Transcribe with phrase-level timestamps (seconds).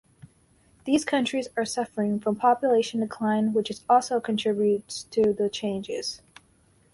[0.85, 6.23] These counties are suffering from population decline, which also contributes to the changes.